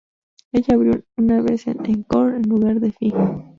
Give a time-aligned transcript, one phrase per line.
[0.51, 3.13] Ella abrió una vez en "Encore" en lugar de Fi.